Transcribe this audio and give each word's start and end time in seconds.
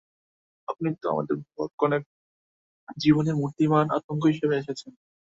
আপনি 0.67 0.89
তো 0.95 1.09
আমাদের 1.13 1.35
বর 1.49 1.69
কনের 1.79 2.01
জীবনে 2.97 3.31
মূর্তিমান 3.35 3.85
আতঙ্ক 3.97 4.23
হিসেবে 4.31 4.55
এসেছেন! 4.57 4.91